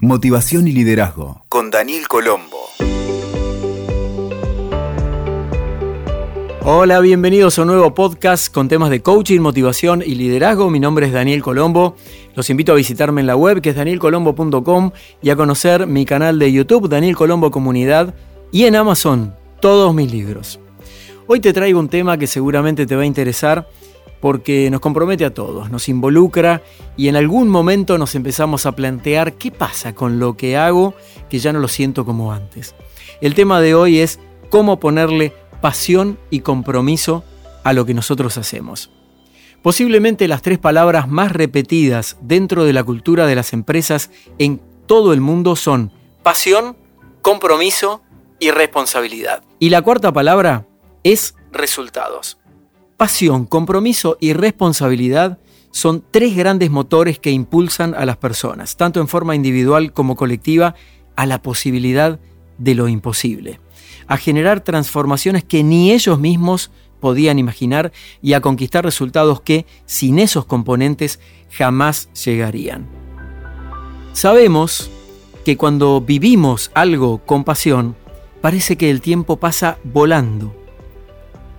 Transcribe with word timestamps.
Motivación 0.00 0.68
y 0.68 0.70
liderazgo 0.70 1.44
con 1.48 1.72
Daniel 1.72 2.06
Colombo. 2.06 2.56
Hola, 6.62 7.00
bienvenidos 7.00 7.58
a 7.58 7.62
un 7.62 7.68
nuevo 7.68 7.92
podcast 7.94 8.54
con 8.54 8.68
temas 8.68 8.90
de 8.90 9.02
coaching, 9.02 9.40
motivación 9.40 10.04
y 10.06 10.14
liderazgo. 10.14 10.70
Mi 10.70 10.78
nombre 10.78 11.06
es 11.06 11.12
Daniel 11.12 11.42
Colombo. 11.42 11.96
Los 12.36 12.48
invito 12.48 12.70
a 12.70 12.76
visitarme 12.76 13.22
en 13.22 13.26
la 13.26 13.34
web 13.34 13.60
que 13.60 13.70
es 13.70 13.76
danielcolombo.com 13.76 14.92
y 15.20 15.30
a 15.30 15.36
conocer 15.36 15.88
mi 15.88 16.04
canal 16.04 16.38
de 16.38 16.52
YouTube, 16.52 16.88
Daniel 16.88 17.16
Colombo 17.16 17.50
Comunidad, 17.50 18.14
y 18.52 18.66
en 18.66 18.76
Amazon, 18.76 19.34
todos 19.60 19.92
mis 19.96 20.12
libros. 20.12 20.60
Hoy 21.26 21.40
te 21.40 21.52
traigo 21.52 21.80
un 21.80 21.88
tema 21.88 22.18
que 22.18 22.28
seguramente 22.28 22.86
te 22.86 22.94
va 22.94 23.02
a 23.02 23.06
interesar 23.06 23.68
porque 24.20 24.70
nos 24.70 24.80
compromete 24.80 25.24
a 25.24 25.34
todos, 25.34 25.70
nos 25.70 25.88
involucra 25.88 26.62
y 26.96 27.08
en 27.08 27.16
algún 27.16 27.48
momento 27.48 27.98
nos 27.98 28.14
empezamos 28.14 28.66
a 28.66 28.72
plantear 28.72 29.34
qué 29.34 29.50
pasa 29.50 29.94
con 29.94 30.18
lo 30.18 30.36
que 30.36 30.56
hago 30.56 30.94
que 31.28 31.38
ya 31.38 31.52
no 31.52 31.60
lo 31.60 31.68
siento 31.68 32.04
como 32.04 32.32
antes. 32.32 32.74
El 33.20 33.34
tema 33.34 33.60
de 33.60 33.74
hoy 33.74 34.00
es 34.00 34.18
cómo 34.50 34.80
ponerle 34.80 35.32
pasión 35.60 36.18
y 36.30 36.40
compromiso 36.40 37.24
a 37.64 37.72
lo 37.72 37.84
que 37.84 37.94
nosotros 37.94 38.38
hacemos. 38.38 38.90
Posiblemente 39.62 40.28
las 40.28 40.42
tres 40.42 40.58
palabras 40.58 41.08
más 41.08 41.32
repetidas 41.32 42.16
dentro 42.20 42.64
de 42.64 42.72
la 42.72 42.84
cultura 42.84 43.26
de 43.26 43.34
las 43.34 43.52
empresas 43.52 44.10
en 44.38 44.60
todo 44.86 45.12
el 45.12 45.20
mundo 45.20 45.56
son 45.56 45.92
pasión, 46.22 46.76
compromiso 47.22 48.02
y 48.38 48.50
responsabilidad. 48.50 49.42
Y 49.58 49.70
la 49.70 49.82
cuarta 49.82 50.12
palabra 50.12 50.66
es 51.02 51.34
resultados. 51.52 52.38
Pasión, 52.98 53.46
compromiso 53.46 54.18
y 54.20 54.32
responsabilidad 54.32 55.38
son 55.70 56.02
tres 56.10 56.34
grandes 56.34 56.68
motores 56.68 57.20
que 57.20 57.30
impulsan 57.30 57.94
a 57.94 58.04
las 58.04 58.16
personas, 58.16 58.76
tanto 58.76 59.00
en 59.00 59.06
forma 59.06 59.36
individual 59.36 59.92
como 59.92 60.16
colectiva, 60.16 60.74
a 61.14 61.24
la 61.24 61.40
posibilidad 61.40 62.18
de 62.58 62.74
lo 62.74 62.88
imposible, 62.88 63.60
a 64.08 64.16
generar 64.16 64.62
transformaciones 64.62 65.44
que 65.44 65.62
ni 65.62 65.92
ellos 65.92 66.18
mismos 66.18 66.72
podían 66.98 67.38
imaginar 67.38 67.92
y 68.20 68.32
a 68.32 68.40
conquistar 68.40 68.84
resultados 68.84 69.42
que, 69.42 69.64
sin 69.86 70.18
esos 70.18 70.44
componentes, 70.44 71.20
jamás 71.52 72.08
llegarían. 72.24 72.88
Sabemos 74.12 74.90
que 75.44 75.56
cuando 75.56 76.00
vivimos 76.00 76.72
algo 76.74 77.18
con 77.18 77.44
pasión, 77.44 77.94
parece 78.40 78.76
que 78.76 78.90
el 78.90 79.00
tiempo 79.00 79.36
pasa 79.36 79.78
volando 79.84 80.57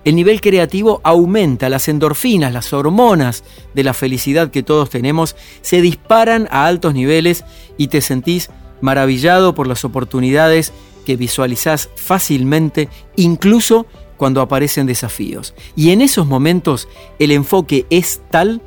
el 0.04 0.16
nivel 0.16 0.40
creativo 0.40 1.00
aumenta, 1.04 1.68
las 1.68 1.88
endorfinas, 1.88 2.52
las 2.52 2.72
hormonas 2.72 3.44
de 3.74 3.84
la 3.84 3.94
felicidad 3.94 4.50
que 4.50 4.62
todos 4.62 4.88
tenemos 4.88 5.36
se 5.60 5.82
disparan 5.82 6.48
a 6.50 6.66
altos 6.66 6.94
niveles 6.94 7.44
y 7.76 7.88
te 7.88 8.00
sentís 8.00 8.50
maravillado 8.80 9.54
por 9.54 9.66
las 9.66 9.84
oportunidades 9.84 10.72
que 11.04 11.16
visualizás 11.16 11.90
fácilmente, 11.96 12.88
incluso 13.16 13.86
cuando 14.16 14.40
aparecen 14.40 14.86
desafíos. 14.86 15.54
Y 15.76 15.90
en 15.90 16.00
esos 16.00 16.26
momentos 16.26 16.88
el 17.18 17.30
enfoque 17.30 17.86
es 17.90 18.22
tal 18.30 18.62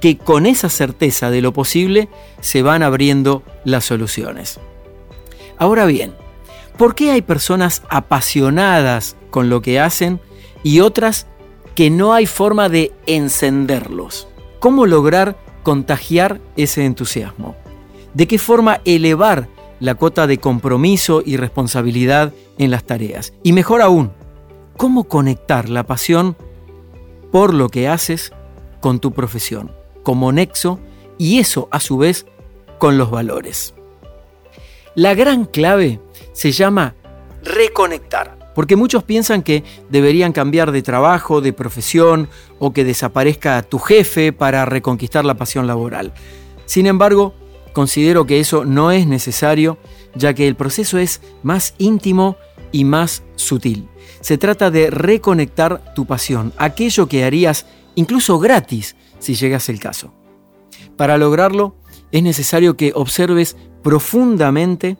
que 0.00 0.16
con 0.16 0.46
esa 0.46 0.70
certeza 0.70 1.30
de 1.30 1.42
lo 1.42 1.52
posible 1.52 2.08
se 2.40 2.62
van 2.62 2.82
abriendo 2.82 3.42
las 3.64 3.84
soluciones. 3.84 4.60
Ahora 5.58 5.84
bien, 5.84 6.14
¿por 6.78 6.94
qué 6.94 7.10
hay 7.10 7.20
personas 7.20 7.82
apasionadas 7.90 9.16
con 9.30 9.50
lo 9.50 9.60
que 9.60 9.78
hacen 9.78 10.20
y 10.62 10.80
otras 10.80 11.26
que 11.74 11.90
no 11.90 12.12
hay 12.12 12.26
forma 12.26 12.68
de 12.68 12.92
encenderlos. 13.06 14.28
¿Cómo 14.58 14.86
lograr 14.86 15.36
contagiar 15.62 16.40
ese 16.56 16.84
entusiasmo? 16.84 17.56
¿De 18.14 18.26
qué 18.26 18.38
forma 18.38 18.80
elevar 18.84 19.48
la 19.78 19.94
cuota 19.94 20.26
de 20.26 20.38
compromiso 20.38 21.22
y 21.24 21.36
responsabilidad 21.36 22.32
en 22.58 22.70
las 22.70 22.84
tareas? 22.84 23.32
Y 23.42 23.52
mejor 23.52 23.82
aún, 23.82 24.12
¿cómo 24.76 25.04
conectar 25.04 25.68
la 25.68 25.84
pasión 25.84 26.36
por 27.32 27.54
lo 27.54 27.68
que 27.68 27.88
haces 27.88 28.32
con 28.80 28.98
tu 28.98 29.12
profesión, 29.12 29.72
como 30.02 30.32
nexo 30.32 30.80
y 31.18 31.38
eso 31.38 31.68
a 31.70 31.80
su 31.80 31.98
vez 31.98 32.26
con 32.78 32.98
los 32.98 33.10
valores? 33.10 33.74
La 34.94 35.14
gran 35.14 35.44
clave 35.44 36.00
se 36.32 36.50
llama 36.50 36.96
reconectar. 37.42 38.39
Porque 38.54 38.76
muchos 38.76 39.04
piensan 39.04 39.42
que 39.42 39.64
deberían 39.88 40.32
cambiar 40.32 40.72
de 40.72 40.82
trabajo, 40.82 41.40
de 41.40 41.52
profesión 41.52 42.28
o 42.58 42.72
que 42.72 42.84
desaparezca 42.84 43.62
tu 43.62 43.78
jefe 43.78 44.32
para 44.32 44.64
reconquistar 44.64 45.24
la 45.24 45.36
pasión 45.36 45.66
laboral. 45.66 46.12
Sin 46.66 46.86
embargo, 46.86 47.34
considero 47.72 48.26
que 48.26 48.40
eso 48.40 48.64
no 48.64 48.90
es 48.90 49.06
necesario, 49.06 49.78
ya 50.14 50.34
que 50.34 50.48
el 50.48 50.56
proceso 50.56 50.98
es 50.98 51.20
más 51.42 51.74
íntimo 51.78 52.36
y 52.72 52.84
más 52.84 53.22
sutil. 53.36 53.88
Se 54.20 54.38
trata 54.38 54.70
de 54.70 54.90
reconectar 54.90 55.94
tu 55.94 56.06
pasión, 56.06 56.52
aquello 56.58 57.08
que 57.08 57.24
harías 57.24 57.66
incluso 57.94 58.38
gratis 58.38 58.96
si 59.18 59.34
llegas 59.34 59.68
el 59.68 59.78
caso. 59.80 60.12
Para 60.96 61.18
lograrlo, 61.18 61.76
es 62.12 62.22
necesario 62.22 62.76
que 62.76 62.92
observes 62.94 63.56
profundamente 63.82 64.96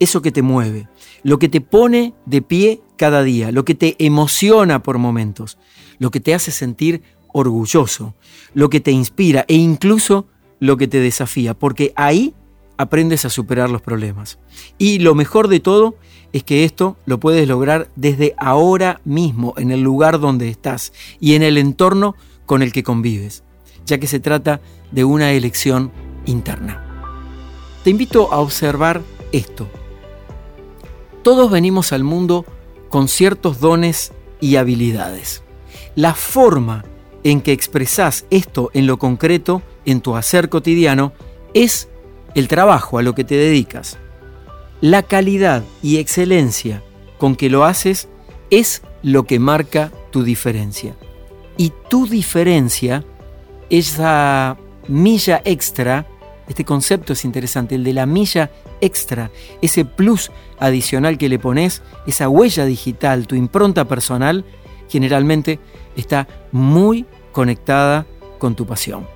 eso 0.00 0.22
que 0.22 0.32
te 0.32 0.42
mueve, 0.42 0.88
lo 1.22 1.38
que 1.38 1.48
te 1.48 1.60
pone 1.60 2.14
de 2.26 2.42
pie 2.42 2.80
cada 2.96 3.22
día, 3.22 3.52
lo 3.52 3.64
que 3.64 3.74
te 3.74 3.96
emociona 3.98 4.82
por 4.82 4.98
momentos, 4.98 5.58
lo 5.98 6.10
que 6.10 6.20
te 6.20 6.34
hace 6.34 6.50
sentir 6.50 7.02
orgulloso, 7.32 8.14
lo 8.54 8.70
que 8.70 8.80
te 8.80 8.90
inspira 8.90 9.44
e 9.48 9.54
incluso 9.54 10.26
lo 10.60 10.76
que 10.76 10.88
te 10.88 11.00
desafía, 11.00 11.54
porque 11.54 11.92
ahí 11.96 12.34
aprendes 12.76 13.24
a 13.24 13.30
superar 13.30 13.70
los 13.70 13.82
problemas. 13.82 14.38
Y 14.78 15.00
lo 15.00 15.14
mejor 15.14 15.48
de 15.48 15.60
todo 15.60 15.96
es 16.32 16.44
que 16.44 16.64
esto 16.64 16.96
lo 17.06 17.18
puedes 17.18 17.46
lograr 17.48 17.88
desde 17.96 18.34
ahora 18.38 19.00
mismo, 19.04 19.54
en 19.56 19.70
el 19.70 19.80
lugar 19.80 20.20
donde 20.20 20.48
estás 20.48 20.92
y 21.20 21.34
en 21.34 21.42
el 21.42 21.58
entorno 21.58 22.14
con 22.46 22.62
el 22.62 22.72
que 22.72 22.82
convives, 22.82 23.44
ya 23.84 23.98
que 23.98 24.06
se 24.06 24.20
trata 24.20 24.60
de 24.92 25.04
una 25.04 25.32
elección 25.32 25.90
interna. 26.26 26.84
Te 27.84 27.90
invito 27.90 28.32
a 28.32 28.38
observar 28.38 29.02
esto, 29.32 29.68
todos 31.28 31.50
venimos 31.50 31.92
al 31.92 32.04
mundo 32.04 32.46
con 32.88 33.06
ciertos 33.06 33.60
dones 33.60 34.12
y 34.40 34.56
habilidades. 34.56 35.42
La 35.94 36.14
forma 36.14 36.86
en 37.22 37.42
que 37.42 37.52
expresás 37.52 38.24
esto 38.30 38.70
en 38.72 38.86
lo 38.86 38.98
concreto, 38.98 39.60
en 39.84 40.00
tu 40.00 40.16
hacer 40.16 40.48
cotidiano, 40.48 41.12
es 41.52 41.90
el 42.34 42.48
trabajo 42.48 42.96
a 42.96 43.02
lo 43.02 43.14
que 43.14 43.24
te 43.24 43.34
dedicas. 43.34 43.98
La 44.80 45.02
calidad 45.02 45.64
y 45.82 45.98
excelencia 45.98 46.82
con 47.18 47.36
que 47.36 47.50
lo 47.50 47.66
haces 47.66 48.08
es 48.48 48.80
lo 49.02 49.24
que 49.24 49.38
marca 49.38 49.92
tu 50.10 50.22
diferencia. 50.22 50.96
Y 51.58 51.74
tu 51.90 52.06
diferencia, 52.06 53.04
esa 53.68 54.56
milla 54.86 55.42
extra, 55.44 56.06
este 56.48 56.64
concepto 56.64 57.12
es 57.12 57.26
interesante, 57.26 57.74
el 57.74 57.84
de 57.84 57.92
la 57.92 58.06
milla 58.06 58.50
extra, 58.80 59.30
ese 59.62 59.84
plus 59.84 60.30
adicional 60.58 61.18
que 61.18 61.28
le 61.28 61.38
pones, 61.38 61.82
esa 62.06 62.28
huella 62.28 62.64
digital, 62.64 63.26
tu 63.26 63.34
impronta 63.34 63.86
personal, 63.86 64.44
generalmente 64.88 65.58
está 65.96 66.28
muy 66.52 67.06
conectada 67.32 68.06
con 68.38 68.54
tu 68.54 68.66
pasión. 68.66 69.06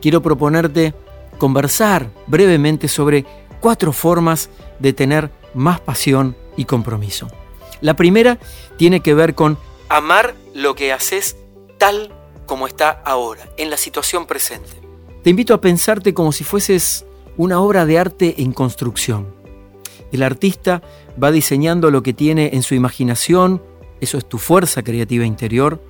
Quiero 0.00 0.22
proponerte 0.22 0.94
conversar 1.38 2.10
brevemente 2.26 2.88
sobre 2.88 3.24
cuatro 3.60 3.92
formas 3.92 4.50
de 4.78 4.92
tener 4.92 5.30
más 5.54 5.80
pasión 5.80 6.36
y 6.56 6.64
compromiso. 6.64 7.28
La 7.80 7.94
primera 7.94 8.38
tiene 8.76 9.00
que 9.00 9.14
ver 9.14 9.34
con 9.34 9.58
amar 9.88 10.34
lo 10.54 10.74
que 10.74 10.92
haces 10.92 11.36
tal 11.78 12.12
como 12.46 12.66
está 12.66 13.02
ahora, 13.04 13.48
en 13.56 13.70
la 13.70 13.76
situación 13.76 14.26
presente. 14.26 14.70
Te 15.22 15.30
invito 15.30 15.52
a 15.52 15.60
pensarte 15.60 16.14
como 16.14 16.30
si 16.30 16.44
fueses 16.44 17.05
una 17.36 17.60
obra 17.60 17.86
de 17.86 17.98
arte 17.98 18.42
en 18.42 18.52
construcción. 18.52 19.34
El 20.12 20.22
artista 20.22 20.82
va 21.22 21.30
diseñando 21.30 21.90
lo 21.90 22.02
que 22.02 22.12
tiene 22.12 22.50
en 22.54 22.62
su 22.62 22.74
imaginación, 22.74 23.62
eso 24.00 24.18
es 24.18 24.28
tu 24.28 24.38
fuerza 24.38 24.82
creativa 24.82 25.24
interior, 25.24 25.82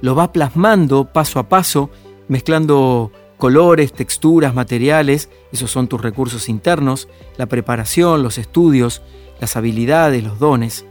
lo 0.00 0.14
va 0.14 0.32
plasmando 0.32 1.12
paso 1.12 1.38
a 1.38 1.48
paso, 1.48 1.90
mezclando 2.28 3.10
colores, 3.38 3.92
texturas, 3.92 4.54
materiales, 4.54 5.28
esos 5.52 5.70
son 5.70 5.88
tus 5.88 6.00
recursos 6.00 6.48
internos, 6.48 7.08
la 7.36 7.46
preparación, 7.46 8.22
los 8.22 8.38
estudios, 8.38 9.02
las 9.40 9.56
habilidades, 9.56 10.22
los 10.22 10.38
dones. 10.38 10.84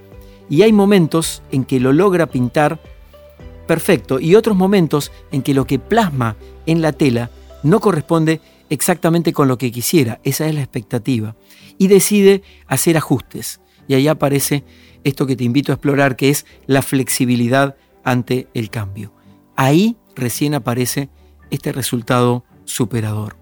Y 0.49 0.63
hay 0.63 0.73
momentos 0.73 1.41
en 1.51 1.63
que 1.63 1.79
lo 1.79 1.93
logra 1.93 2.27
pintar 2.27 2.79
perfecto 3.65 4.19
y 4.19 4.35
otros 4.35 4.57
momentos 4.57 5.11
en 5.31 5.41
que 5.41 5.53
lo 5.53 5.65
que 5.65 5.79
plasma 5.79 6.35
en 6.65 6.81
la 6.81 6.91
tela 6.91 7.31
no 7.63 7.79
corresponde 7.79 8.41
exactamente 8.69 9.33
con 9.33 9.47
lo 9.47 9.57
que 9.57 9.71
quisiera, 9.71 10.19
esa 10.23 10.47
es 10.47 10.55
la 10.55 10.61
expectativa, 10.61 11.35
y 11.77 11.87
decide 11.87 12.43
hacer 12.67 12.97
ajustes. 12.97 13.59
Y 13.87 13.95
ahí 13.95 14.07
aparece 14.07 14.63
esto 15.03 15.25
que 15.25 15.35
te 15.35 15.43
invito 15.43 15.71
a 15.71 15.75
explorar, 15.75 16.15
que 16.15 16.29
es 16.29 16.45
la 16.65 16.81
flexibilidad 16.81 17.75
ante 18.03 18.47
el 18.53 18.69
cambio. 18.69 19.13
Ahí 19.55 19.97
recién 20.15 20.53
aparece 20.53 21.09
este 21.49 21.71
resultado 21.71 22.43
superador. 22.65 23.37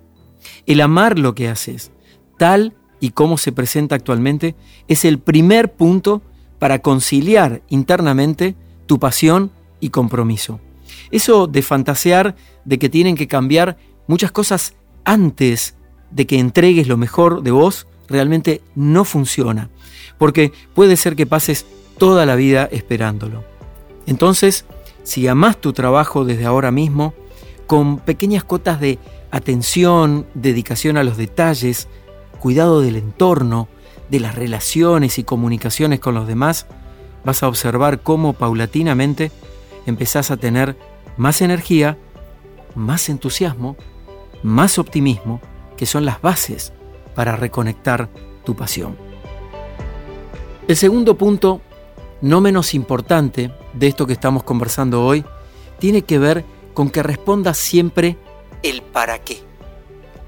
El 0.65 0.81
amar 0.81 1.19
lo 1.19 1.35
que 1.35 1.47
haces 1.47 1.91
tal 2.38 2.74
y 3.00 3.12
como 3.12 3.38
se 3.38 3.51
presenta 3.51 3.95
actualmente, 3.95 4.56
es 4.88 5.06
el 5.06 5.19
primer 5.19 5.74
punto 5.74 6.21
para 6.59 6.79
conciliar 6.79 7.62
internamente 7.67 8.56
tu 8.85 9.00
pasión 9.00 9.51
y 9.79 9.89
compromiso. 9.89 10.62
Eso 11.12 11.47
de 11.47 11.62
fantasear 11.63 12.35
de 12.63 12.79
que 12.79 12.89
tienen 12.89 13.15
que 13.15 13.27
cambiar 13.27 13.77
muchas 14.07 14.31
cosas 14.31 14.75
antes 15.06 15.75
de 16.12 16.27
que 16.27 16.39
entregues 16.39 16.88
lo 16.88 16.98
mejor 16.98 17.44
de 17.44 17.51
vos, 17.51 17.88
realmente 18.07 18.62
no 18.75 19.06
funciona, 19.06 19.69
porque 20.18 20.51
puede 20.74 20.98
ser 20.98 21.15
que 21.15 21.25
pases 21.25 21.65
toda 21.98 22.25
la 22.25 22.36
vida 22.36 22.68
esperándolo. 22.71 23.44
Entonces, 24.06 24.65
si 25.03 25.27
amás 25.27 25.59
tu 25.59 25.74
trabajo 25.74 26.25
desde 26.25 26.45
ahora 26.45 26.71
mismo, 26.71 27.13
con 27.68 28.00
pequeñas 28.00 28.44
cotas 28.44 28.80
de 28.80 29.00
atención, 29.31 30.25
dedicación 30.33 30.98
a 30.98 31.03
los 31.03 31.18
detalles, 31.18 31.88
cuidado 32.39 32.81
del 32.81 32.98
entorno, 32.98 33.68
de 34.09 34.19
las 34.19 34.36
relaciones 34.36 35.18
y 35.19 35.24
comunicaciones 35.24 36.00
con 36.00 36.15
los 36.15 36.27
demás, 36.27 36.68
vas 37.24 37.44
a 37.44 37.48
observar 37.48 38.01
cómo 38.01 38.33
paulatinamente 38.33 39.31
empezás 39.86 40.31
a 40.31 40.38
tener 40.38 40.75
más 41.18 41.42
energía, 41.42 41.98
más 42.75 43.07
entusiasmo, 43.09 43.77
más 44.43 44.77
optimismo, 44.79 45.41
que 45.77 45.85
son 45.85 46.05
las 46.05 46.21
bases 46.21 46.73
para 47.15 47.35
reconectar 47.35 48.09
tu 48.43 48.55
pasión. 48.55 48.97
El 50.67 50.75
segundo 50.77 51.17
punto, 51.17 51.61
no 52.21 52.41
menos 52.41 52.73
importante 52.73 53.51
de 53.73 53.88
esto 53.88 54.07
que 54.07 54.13
estamos 54.13 54.43
conversando 54.43 55.03
hoy, 55.05 55.25
tiene 55.79 56.03
que 56.03 56.19
ver 56.19 56.45
con 56.73 56.89
que 56.89 57.03
respondas 57.03 57.57
siempre 57.57 58.17
el 58.63 58.81
para 58.81 59.19
qué. 59.19 59.41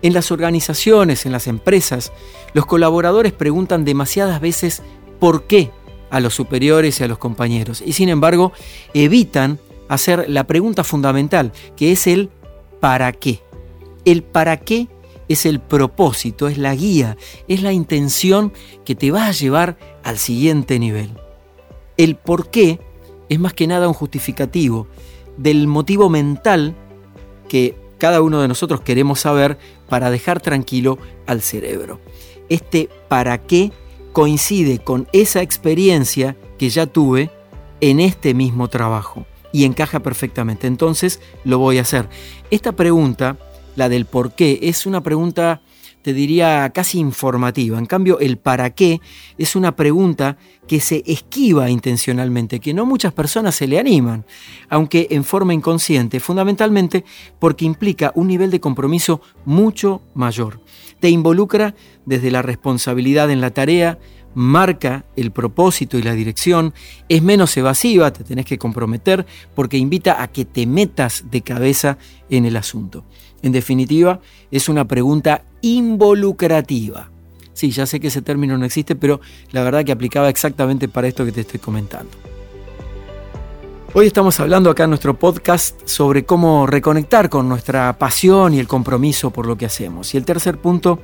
En 0.02 0.14
las 0.14 0.32
organizaciones, 0.32 1.26
en 1.26 1.32
las 1.32 1.48
empresas, 1.48 2.12
los 2.54 2.66
colaboradores 2.66 3.32
preguntan 3.32 3.86
demasiadas 3.86 4.42
veces 4.42 4.82
por 5.20 5.44
qué 5.44 5.72
a 6.10 6.20
los 6.20 6.34
superiores 6.36 7.00
y 7.00 7.04
a 7.04 7.08
los 7.08 7.18
compañeros 7.18 7.82
y 7.84 7.94
sin 7.94 8.10
embargo 8.10 8.52
evitan 8.94 9.60
hacer 9.88 10.26
la 10.28 10.46
pregunta 10.46 10.84
fundamental, 10.84 11.52
que 11.76 11.92
es 11.92 12.06
el 12.08 12.30
para 12.80 13.12
qué. 13.14 13.42
El 14.06 14.24
para 14.24 14.58
qué 14.58 14.88
es 15.30 15.46
el 15.46 15.60
propósito, 15.60 16.48
es 16.48 16.58
la 16.58 16.76
guía, 16.76 17.18
es 17.48 17.62
la 17.62 17.74
intención 17.74 18.54
que 18.86 18.96
te 18.96 19.12
va 19.12 19.28
a 19.28 19.32
llevar 19.32 19.78
al 20.04 20.18
siguiente 20.18 20.80
nivel. 20.80 21.12
El 21.98 22.16
por 22.16 22.50
qué 22.50 22.80
es 23.30 23.40
más 23.40 23.54
que 23.54 23.68
nada 23.68 23.88
un 23.88 23.94
justificativo 23.94 24.88
del 25.38 25.68
motivo 25.68 26.10
mental 26.10 26.76
que 27.48 27.76
cada 27.98 28.22
uno 28.22 28.42
de 28.42 28.48
nosotros 28.48 28.82
queremos 28.82 29.22
saber 29.22 29.58
para 29.88 30.12
dejar 30.12 30.42
tranquilo 30.42 30.98
al 31.26 31.42
cerebro. 31.42 32.00
Este 32.50 32.90
para 33.08 33.38
qué 33.40 33.72
coincide 34.12 34.80
con 34.80 35.08
esa 35.14 35.42
experiencia 35.42 36.36
que 36.58 36.70
ya 36.70 36.86
tuve 36.86 37.32
en 37.82 38.00
este 38.00 38.34
mismo 38.34 38.68
trabajo 38.68 39.26
y 39.52 39.66
encaja 39.66 40.02
perfectamente. 40.02 40.68
Entonces 40.68 41.22
lo 41.44 41.60
voy 41.60 41.78
a 41.78 41.82
hacer. 41.82 42.10
Esta 42.52 42.74
pregunta, 42.74 43.38
la 43.76 43.90
del 43.90 44.06
por 44.06 44.34
qué, 44.34 44.60
es 44.64 44.86
una 44.86 45.02
pregunta, 45.02 45.62
te 46.02 46.14
diría, 46.14 46.70
casi 46.74 47.00
informativa. 47.00 47.78
En 47.78 47.86
cambio, 47.86 48.20
el 48.20 48.38
para 48.38 48.70
qué 48.72 49.00
es 49.38 49.56
una 49.56 49.76
pregunta 49.76 50.38
que 50.68 50.80
se 50.80 51.04
esquiva 51.06 51.70
intencionalmente, 51.70 52.60
que 52.60 52.74
no 52.74 52.86
muchas 52.86 53.14
personas 53.14 53.56
se 53.56 53.68
le 53.68 53.80
animan, 53.80 54.26
aunque 54.70 55.08
en 55.12 55.24
forma 55.24 55.54
inconsciente, 55.54 56.20
fundamentalmente 56.20 57.04
porque 57.40 57.66
implica 57.66 58.12
un 58.16 58.28
nivel 58.28 58.52
de 58.52 58.60
compromiso 58.60 59.22
mucho 59.46 60.02
mayor. 60.14 60.62
Te 61.00 61.10
involucra 61.10 61.76
desde 62.06 62.32
la 62.32 62.42
responsabilidad 62.42 63.30
en 63.30 63.42
la 63.42 63.52
tarea, 63.52 64.00
marca 64.34 65.06
el 65.16 65.32
propósito 65.32 65.98
y 65.98 66.04
la 66.04 66.14
dirección, 66.14 66.74
es 67.10 67.22
menos 67.22 67.56
evasiva, 67.58 68.12
te 68.12 68.24
tenés 68.24 68.46
que 68.46 68.58
comprometer 68.58 69.26
porque 69.56 69.78
invita 69.78 70.22
a 70.22 70.28
que 70.28 70.46
te 70.46 70.66
metas 70.66 71.26
de 71.32 71.42
cabeza 71.42 71.98
en 72.30 72.46
el 72.46 72.58
asunto. 72.58 73.06
En 73.42 73.52
definitiva, 73.52 74.22
es 74.52 74.70
una 74.70 74.88
pregunta 74.88 75.44
involucrativa. 75.62 77.12
Sí, 77.54 77.72
ya 77.72 77.86
sé 77.86 78.00
que 78.00 78.08
ese 78.08 78.22
término 78.22 78.58
no 78.58 78.66
existe, 78.66 78.96
pero 78.96 79.22
la 79.52 79.64
verdad 79.64 79.86
que 79.86 79.92
aplicaba 79.92 80.30
exactamente 80.30 80.88
para 80.88 81.08
esto 81.08 81.26
que 81.26 81.32
te 81.32 81.42
estoy 81.42 81.60
comentando. 81.60 82.12
Hoy 83.96 84.08
estamos 84.08 84.40
hablando 84.40 84.72
acá 84.72 84.86
en 84.86 84.90
nuestro 84.90 85.20
podcast 85.20 85.88
sobre 85.88 86.26
cómo 86.26 86.66
reconectar 86.66 87.30
con 87.30 87.48
nuestra 87.48 87.96
pasión 88.00 88.56
y 88.56 88.60
el 88.60 88.68
compromiso 88.68 89.30
por 89.30 89.46
lo 89.46 89.56
que 89.56 89.68
hacemos. 89.68 90.16
Y 90.16 90.18
el 90.18 90.26
tercer 90.26 90.58
punto 90.58 91.00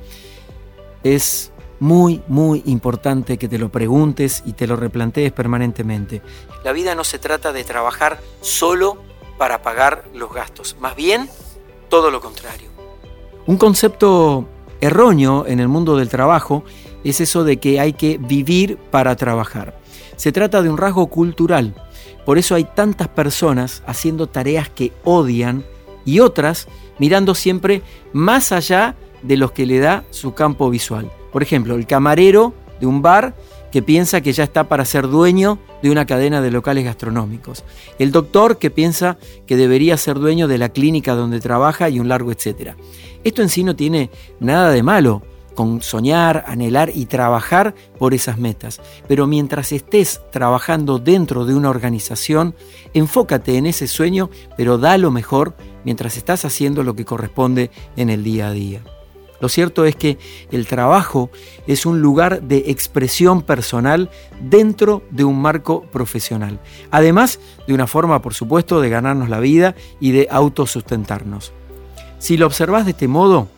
es 1.04 1.52
muy, 1.80 2.22
muy 2.28 2.62
importante 2.66 3.38
que 3.38 3.48
te 3.48 3.58
lo 3.58 3.70
preguntes 3.70 4.42
y 4.46 4.52
te 4.52 4.66
lo 4.66 4.76
replantees 4.76 5.32
permanentemente. 5.32 6.22
La 6.62 6.72
vida 6.72 6.94
no 6.94 7.04
se 7.04 7.18
trata 7.18 7.52
de 7.52 7.64
trabajar 7.64 8.20
solo 8.42 8.98
para 9.38 9.62
pagar 9.62 10.04
los 10.14 10.32
gastos, 10.32 10.76
más 10.78 10.94
bien 10.94 11.28
todo 11.88 12.10
lo 12.10 12.20
contrario. 12.20 12.68
Un 13.46 13.56
concepto 13.56 14.46
erróneo 14.80 15.46
en 15.46 15.58
el 15.60 15.68
mundo 15.68 15.96
del 15.96 16.10
trabajo 16.10 16.62
es 17.02 17.20
eso 17.20 17.42
de 17.44 17.56
que 17.56 17.80
hay 17.80 17.94
que 17.94 18.18
vivir 18.18 18.76
para 18.76 19.16
trabajar. 19.16 19.78
Se 20.16 20.32
trata 20.32 20.62
de 20.62 20.68
un 20.68 20.76
rasgo 20.76 21.06
cultural, 21.06 21.74
por 22.26 22.36
eso 22.36 22.54
hay 22.54 22.64
tantas 22.64 23.08
personas 23.08 23.82
haciendo 23.86 24.26
tareas 24.26 24.68
que 24.68 24.92
odian 25.04 25.64
y 26.04 26.20
otras 26.20 26.68
mirando 26.98 27.34
siempre 27.34 27.82
más 28.12 28.52
allá 28.52 28.94
de 29.22 29.38
los 29.38 29.52
que 29.52 29.64
le 29.64 29.78
da 29.78 30.04
su 30.10 30.34
campo 30.34 30.68
visual. 30.68 31.10
Por 31.32 31.42
ejemplo, 31.42 31.74
el 31.74 31.86
camarero 31.86 32.54
de 32.80 32.86
un 32.86 33.02
bar 33.02 33.34
que 33.70 33.82
piensa 33.82 34.20
que 34.20 34.32
ya 34.32 34.44
está 34.44 34.68
para 34.68 34.84
ser 34.84 35.08
dueño 35.08 35.58
de 35.82 35.90
una 35.90 36.06
cadena 36.06 36.40
de 36.40 36.50
locales 36.50 36.84
gastronómicos. 36.84 37.64
El 37.98 38.10
doctor 38.10 38.58
que 38.58 38.70
piensa 38.70 39.16
que 39.46 39.56
debería 39.56 39.96
ser 39.96 40.18
dueño 40.18 40.48
de 40.48 40.58
la 40.58 40.70
clínica 40.70 41.14
donde 41.14 41.40
trabaja 41.40 41.88
y 41.88 42.00
un 42.00 42.08
largo 42.08 42.32
etcétera. 42.32 42.76
Esto 43.22 43.42
en 43.42 43.48
sí 43.48 43.62
no 43.64 43.76
tiene 43.76 44.10
nada 44.40 44.70
de 44.70 44.82
malo 44.82 45.22
con 45.54 45.82
soñar, 45.82 46.44
anhelar 46.46 46.90
y 46.94 47.06
trabajar 47.06 47.74
por 47.98 48.14
esas 48.14 48.38
metas. 48.38 48.80
Pero 49.06 49.26
mientras 49.26 49.72
estés 49.72 50.20
trabajando 50.32 50.98
dentro 50.98 51.44
de 51.44 51.54
una 51.54 51.70
organización, 51.70 52.54
enfócate 52.94 53.58
en 53.58 53.66
ese 53.66 53.86
sueño, 53.86 54.30
pero 54.56 54.78
da 54.78 54.96
lo 54.96 55.10
mejor 55.10 55.54
mientras 55.84 56.16
estás 56.16 56.44
haciendo 56.44 56.82
lo 56.82 56.94
que 56.94 57.04
corresponde 57.04 57.70
en 57.96 58.10
el 58.10 58.24
día 58.24 58.48
a 58.48 58.52
día. 58.52 58.82
Lo 59.40 59.48
cierto 59.48 59.84
es 59.84 59.96
que 59.96 60.18
el 60.50 60.66
trabajo 60.66 61.30
es 61.66 61.86
un 61.86 62.00
lugar 62.00 62.42
de 62.42 62.64
expresión 62.66 63.42
personal 63.42 64.10
dentro 64.40 65.02
de 65.10 65.24
un 65.24 65.40
marco 65.40 65.82
profesional. 65.82 66.60
Además 66.90 67.40
de 67.66 67.74
una 67.74 67.86
forma, 67.86 68.22
por 68.22 68.34
supuesto, 68.34 68.80
de 68.80 68.90
ganarnos 68.90 69.28
la 69.28 69.40
vida 69.40 69.74
y 69.98 70.12
de 70.12 70.28
autosustentarnos. 70.30 71.52
Si 72.18 72.36
lo 72.36 72.46
observas 72.46 72.84
de 72.84 72.90
este 72.90 73.08
modo, 73.08 73.48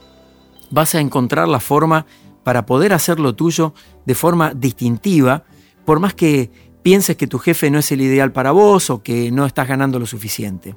vas 0.70 0.94
a 0.94 1.00
encontrar 1.00 1.48
la 1.48 1.60
forma 1.60 2.06
para 2.44 2.66
poder 2.66 2.92
hacer 2.92 3.20
lo 3.20 3.34
tuyo 3.34 3.74
de 4.06 4.14
forma 4.14 4.54
distintiva, 4.54 5.44
por 5.84 6.00
más 6.00 6.14
que 6.14 6.50
pienses 6.82 7.16
que 7.16 7.26
tu 7.26 7.38
jefe 7.38 7.70
no 7.70 7.78
es 7.78 7.90
el 7.92 8.00
ideal 8.00 8.32
para 8.32 8.52
vos 8.52 8.90
o 8.90 9.02
que 9.02 9.30
no 9.30 9.46
estás 9.46 9.68
ganando 9.68 9.98
lo 9.98 10.06
suficiente. 10.06 10.76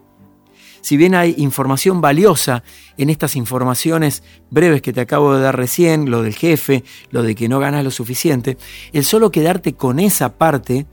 Si 0.85 0.97
bien 0.97 1.15
hay 1.15 1.33
información 1.39 1.99
valiosa 1.99 2.61
en 2.95 3.09
estas 3.09 3.35
informaciones 3.35 4.21
breves 4.51 4.83
que 4.83 4.93
te 4.93 5.01
acabo 5.01 5.33
de 5.33 5.41
dar 5.41 5.57
recién, 5.57 6.11
lo 6.11 6.21
del 6.21 6.35
jefe, 6.35 6.83
lo 7.09 7.23
de 7.23 7.33
que 7.33 7.49
no 7.49 7.57
ganas 7.57 7.83
lo 7.83 7.89
suficiente, 7.89 8.55
el 8.93 9.03
solo 9.03 9.31
quedarte 9.31 9.73
con 9.73 9.97
esa 9.99 10.37
parte 10.37 10.85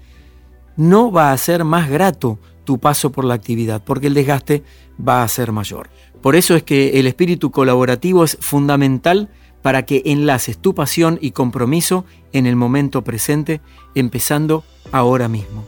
no 0.79 1.13
va 1.13 1.31
a 1.31 1.37
ser 1.37 1.65
más 1.65 1.91
grato 1.91 2.39
tu 2.65 2.79
paso 2.79 3.13
por 3.13 3.27
la 3.27 3.35
actividad, 3.35 3.85
porque 3.85 4.07
el 4.07 4.15
desgaste 4.15 4.63
va 4.99 5.23
a 5.23 5.29
ser 5.29 5.53
mayor. 5.53 5.91
Por 6.23 6.37
eso 6.37 6.57
es 6.57 6.63
que 6.63 6.99
el 6.99 7.07
espíritu 7.07 7.51
colaborativo 7.51 8.25
es 8.25 8.39
fundamental 8.41 9.29
para 9.61 9.85
que 9.85 10.01
enlaces 10.07 10.57
tu 10.57 10.75
pasión 10.75 11.19
y 11.21 11.33
compromiso 11.33 12.07
en 12.33 12.47
el 12.47 12.57
momento 12.57 13.05
presente, 13.05 13.61
empezando 13.95 14.65
ahora 14.91 15.29
mismo. 15.29 15.67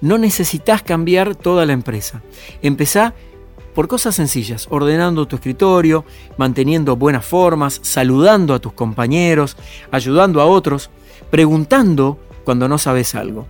No 0.00 0.16
necesitas 0.16 0.84
cambiar 0.84 1.34
toda 1.34 1.66
la 1.66 1.72
empresa. 1.72 2.22
Empezá 2.62 3.14
por 3.74 3.88
cosas 3.88 4.14
sencillas, 4.14 4.66
ordenando 4.70 5.26
tu 5.26 5.36
escritorio, 5.36 6.04
manteniendo 6.36 6.96
buenas 6.96 7.24
formas, 7.24 7.80
saludando 7.82 8.54
a 8.54 8.60
tus 8.60 8.72
compañeros, 8.72 9.56
ayudando 9.90 10.40
a 10.40 10.46
otros, 10.46 10.90
preguntando 11.30 12.18
cuando 12.44 12.68
no 12.68 12.78
sabes 12.78 13.14
algo. 13.14 13.46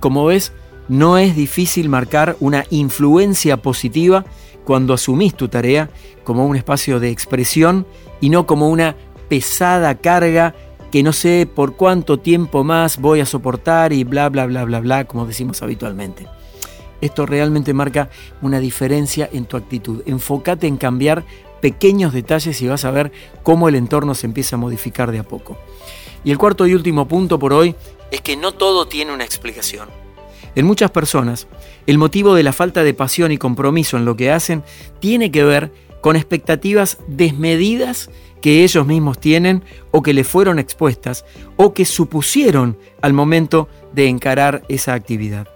Como 0.00 0.24
ves, 0.24 0.52
no 0.88 1.18
es 1.18 1.36
difícil 1.36 1.88
marcar 1.88 2.36
una 2.40 2.64
influencia 2.70 3.58
positiva 3.58 4.24
cuando 4.64 4.94
asumís 4.94 5.34
tu 5.34 5.48
tarea 5.48 5.90
como 6.24 6.46
un 6.46 6.56
espacio 6.56 7.00
de 7.00 7.10
expresión 7.10 7.86
y 8.20 8.30
no 8.30 8.46
como 8.46 8.68
una 8.68 8.96
pesada 9.28 9.94
carga 9.96 10.54
que 10.90 11.02
no 11.02 11.12
sé 11.12 11.46
por 11.52 11.76
cuánto 11.76 12.18
tiempo 12.18 12.64
más 12.64 12.98
voy 12.98 13.20
a 13.20 13.26
soportar 13.26 13.92
y 13.92 14.04
bla 14.04 14.28
bla 14.30 14.46
bla 14.46 14.64
bla 14.64 14.80
bla 14.80 15.04
como 15.04 15.26
decimos 15.26 15.62
habitualmente. 15.62 16.26
Esto 17.00 17.26
realmente 17.26 17.74
marca 17.74 18.10
una 18.42 18.60
diferencia 18.60 19.28
en 19.32 19.44
tu 19.44 19.56
actitud. 19.56 20.02
Enfócate 20.06 20.66
en 20.66 20.76
cambiar 20.76 21.24
pequeños 21.60 22.12
detalles 22.12 22.60
y 22.62 22.68
vas 22.68 22.84
a 22.84 22.90
ver 22.90 23.12
cómo 23.42 23.68
el 23.68 23.74
entorno 23.74 24.14
se 24.14 24.26
empieza 24.26 24.56
a 24.56 24.58
modificar 24.58 25.12
de 25.12 25.18
a 25.18 25.22
poco. 25.22 25.58
Y 26.24 26.30
el 26.30 26.38
cuarto 26.38 26.66
y 26.66 26.74
último 26.74 27.06
punto 27.06 27.38
por 27.38 27.52
hoy 27.52 27.74
es 28.10 28.20
que 28.20 28.36
no 28.36 28.52
todo 28.52 28.86
tiene 28.86 29.12
una 29.12 29.24
explicación. 29.24 29.88
En 30.54 30.66
muchas 30.66 30.90
personas, 30.90 31.46
el 31.86 31.98
motivo 31.98 32.34
de 32.34 32.42
la 32.42 32.52
falta 32.52 32.82
de 32.82 32.94
pasión 32.94 33.30
y 33.30 33.38
compromiso 33.38 33.96
en 33.96 34.04
lo 34.04 34.16
que 34.16 34.32
hacen 34.32 34.64
tiene 34.98 35.30
que 35.30 35.44
ver 35.44 35.72
con 36.00 36.16
expectativas 36.16 36.98
desmedidas 37.06 38.10
que 38.40 38.64
ellos 38.64 38.86
mismos 38.86 39.18
tienen 39.18 39.64
o 39.90 40.02
que 40.02 40.12
le 40.12 40.24
fueron 40.24 40.58
expuestas 40.58 41.24
o 41.56 41.74
que 41.74 41.84
supusieron 41.84 42.78
al 43.02 43.12
momento 43.12 43.68
de 43.92 44.08
encarar 44.08 44.62
esa 44.68 44.94
actividad. 44.94 45.48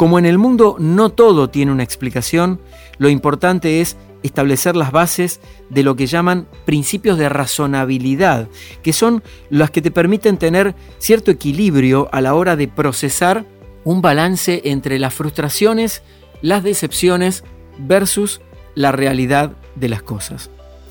Como 0.00 0.18
en 0.18 0.24
el 0.24 0.38
mundo 0.38 0.76
no 0.78 1.10
todo 1.10 1.50
tiene 1.50 1.72
una 1.72 1.82
explicación, 1.82 2.58
lo 2.96 3.10
importante 3.10 3.82
es 3.82 3.98
establecer 4.22 4.74
las 4.74 4.92
bases 4.92 5.42
de 5.68 5.82
lo 5.82 5.94
que 5.94 6.06
llaman 6.06 6.48
principios 6.64 7.18
de 7.18 7.28
razonabilidad, 7.28 8.48
que 8.82 8.94
son 8.94 9.22
las 9.50 9.70
que 9.70 9.82
te 9.82 9.90
permiten 9.90 10.38
tener 10.38 10.74
cierto 10.96 11.30
equilibrio 11.30 12.08
a 12.12 12.22
la 12.22 12.32
hora 12.32 12.56
de 12.56 12.66
procesar 12.66 13.44
un 13.84 14.00
balance 14.00 14.62
entre 14.64 14.98
las 14.98 15.12
frustraciones, 15.12 16.02
las 16.40 16.62
decepciones 16.62 17.44
versus 17.76 18.40
la 18.74 18.92
realidad 18.92 19.52
de 19.74 19.90
las 19.90 20.02
cosas. 20.02 20.50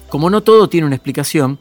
Como 0.10 0.30
no 0.30 0.42
todo 0.42 0.70
tiene 0.70 0.86
una 0.86 0.98
explicación, 0.98 1.60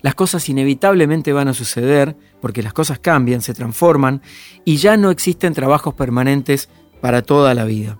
las 0.00 0.14
cosas 0.14 0.48
inevitablemente 0.48 1.32
van 1.32 1.48
a 1.48 1.54
suceder 1.54 2.14
porque 2.40 2.62
las 2.62 2.72
cosas 2.72 3.00
cambian, 3.00 3.40
se 3.40 3.52
transforman 3.52 4.22
y 4.64 4.76
ya 4.76 4.96
no 4.96 5.10
existen 5.10 5.54
trabajos 5.54 5.94
permanentes 5.94 6.68
para 7.00 7.22
toda 7.22 7.54
la 7.54 7.64
vida, 7.64 7.98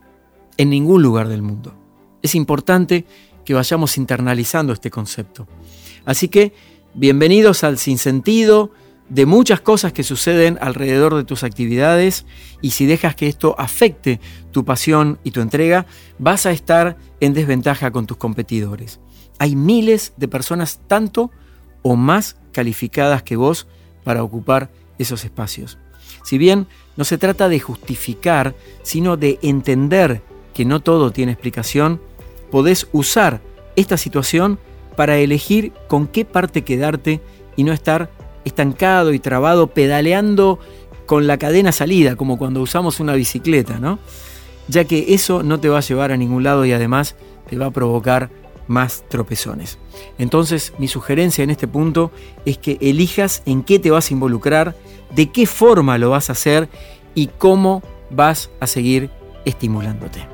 en 0.56 0.70
ningún 0.70 1.02
lugar 1.02 1.28
del 1.28 1.42
mundo. 1.42 1.74
Es 2.22 2.34
importante 2.34 3.04
que 3.44 3.54
vayamos 3.54 3.98
internalizando 3.98 4.72
este 4.72 4.90
concepto. 4.90 5.46
Así 6.04 6.28
que, 6.28 6.52
bienvenidos 6.94 7.64
al 7.64 7.78
sinsentido 7.78 8.72
de 9.08 9.26
muchas 9.26 9.60
cosas 9.60 9.92
que 9.92 10.02
suceden 10.02 10.58
alrededor 10.60 11.14
de 11.14 11.24
tus 11.24 11.44
actividades 11.44 12.24
y 12.62 12.70
si 12.70 12.86
dejas 12.86 13.14
que 13.14 13.28
esto 13.28 13.54
afecte 13.58 14.20
tu 14.50 14.64
pasión 14.64 15.18
y 15.24 15.30
tu 15.30 15.40
entrega, 15.40 15.86
vas 16.18 16.46
a 16.46 16.52
estar 16.52 16.96
en 17.20 17.34
desventaja 17.34 17.90
con 17.90 18.06
tus 18.06 18.16
competidores. 18.16 19.00
Hay 19.38 19.56
miles 19.56 20.14
de 20.16 20.28
personas 20.28 20.80
tanto 20.86 21.30
o 21.82 21.96
más 21.96 22.36
calificadas 22.52 23.22
que 23.22 23.36
vos 23.36 23.66
para 24.04 24.22
ocupar 24.22 24.70
esos 24.98 25.24
espacios. 25.24 25.78
Si 26.22 26.38
bien 26.38 26.66
no 26.96 27.04
se 27.04 27.18
trata 27.18 27.48
de 27.48 27.60
justificar, 27.60 28.54
sino 28.82 29.16
de 29.16 29.38
entender 29.42 30.22
que 30.52 30.64
no 30.64 30.80
todo 30.80 31.10
tiene 31.10 31.32
explicación, 31.32 32.00
podés 32.50 32.88
usar 32.92 33.40
esta 33.76 33.96
situación 33.96 34.58
para 34.96 35.18
elegir 35.18 35.72
con 35.88 36.06
qué 36.06 36.24
parte 36.24 36.62
quedarte 36.62 37.20
y 37.56 37.64
no 37.64 37.72
estar 37.72 38.10
estancado 38.44 39.12
y 39.12 39.18
trabado 39.18 39.68
pedaleando 39.68 40.58
con 41.06 41.26
la 41.26 41.38
cadena 41.38 41.72
salida, 41.72 42.16
como 42.16 42.38
cuando 42.38 42.60
usamos 42.62 43.00
una 43.00 43.14
bicicleta, 43.14 43.78
¿no? 43.78 43.98
Ya 44.68 44.84
que 44.84 45.14
eso 45.14 45.42
no 45.42 45.60
te 45.60 45.68
va 45.68 45.78
a 45.78 45.82
llevar 45.82 46.12
a 46.12 46.16
ningún 46.16 46.44
lado 46.44 46.64
y 46.64 46.72
además 46.72 47.16
te 47.48 47.58
va 47.58 47.66
a 47.66 47.70
provocar 47.70 48.30
más 48.66 49.04
tropezones. 49.08 49.78
Entonces, 50.18 50.72
mi 50.78 50.88
sugerencia 50.88 51.44
en 51.44 51.50
este 51.50 51.68
punto 51.68 52.10
es 52.44 52.58
que 52.58 52.78
elijas 52.80 53.42
en 53.46 53.62
qué 53.62 53.78
te 53.78 53.90
vas 53.90 54.10
a 54.10 54.14
involucrar, 54.14 54.74
de 55.14 55.30
qué 55.30 55.46
forma 55.46 55.98
lo 55.98 56.10
vas 56.10 56.28
a 56.28 56.32
hacer 56.32 56.68
y 57.14 57.28
cómo 57.28 57.82
vas 58.10 58.50
a 58.60 58.66
seguir 58.66 59.10
estimulándote. 59.44 60.26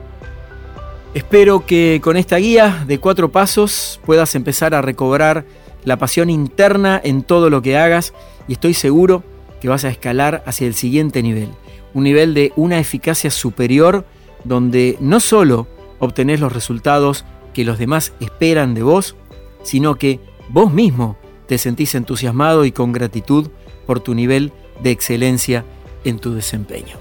Espero 1.12 1.66
que 1.66 2.00
con 2.02 2.16
esta 2.16 2.37
guía 2.37 2.84
de 2.87 2.99
cuatro 2.99 3.32
pasos 3.32 4.00
puedas 4.06 4.34
empezar 4.37 4.75
a 4.75 4.82
recobrar 4.82 5.44
la 5.84 5.96
pasión 5.96 6.30
interna 6.30 7.00
en 7.02 7.22
todo 7.22 7.50
lo 7.50 7.62
que 7.62 7.76
hagas 7.76 8.14
y 8.46 8.52
estoy 8.52 8.75
seguro 8.75 9.25
que 9.60 9.68
vas 9.68 9.84
a 9.84 9.88
escalar 9.88 10.42
hacia 10.46 10.66
el 10.66 10.75
siguiente 10.75 11.22
nivel, 11.22 11.49
un 11.94 12.04
nivel 12.04 12.32
de 12.34 12.52
una 12.54 12.78
eficacia 12.78 13.30
superior 13.30 14.04
donde 14.44 14.96
no 15.00 15.20
solo 15.20 15.66
obtenés 15.99 16.40
los 16.40 16.52
resultados 16.52 17.25
que 17.52 17.64
los 17.64 17.78
demás 17.78 18.12
esperan 18.21 18.75
de 18.75 18.83
vos, 18.83 19.16
sino 19.62 19.97
que 19.97 20.21
vos 20.49 20.73
mismo 20.73 21.16
te 21.47 21.59
sentís 21.59 21.95
entusiasmado 21.95 22.64
y 22.64 22.73
con 22.73 22.92
gratitud 22.92 23.49
por 23.87 24.00
tu 24.00 24.14
nivel 24.14 24.52
de 24.83 24.90
excelencia 24.90 25.64
en 26.04 26.19
tu 26.19 26.35
desempeño. 26.35 26.97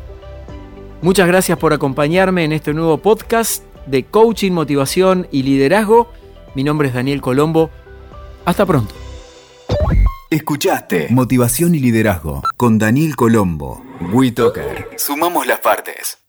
Muchas 1.01 1.27
gracias 1.27 1.57
por 1.57 1.71
acompañarme 1.73 2.43
en 2.43 2.51
este 2.51 2.73
nuevo 2.73 2.97
podcast 2.97 3.63
de 3.85 4.03
coaching, 4.03 4.51
motivación 4.51 5.27
y 5.31 5.43
liderazgo. 5.43 6.11
Mi 6.55 6.63
nombre 6.63 6.89
es 6.89 6.93
Daniel 6.93 7.21
Colombo 7.21 7.69
hasta 8.45 8.65
pronto. 8.65 8.93
Escuchaste 10.29 11.07
Motivación 11.09 11.73
y 11.73 11.79
Liderazgo 11.79 12.43
con 12.55 12.77
Daniel 12.77 13.15
Colombo. 13.15 13.83
WeToker. 14.13 14.89
Sumamos 14.95 15.47
las 15.47 15.59
partes. 15.59 16.19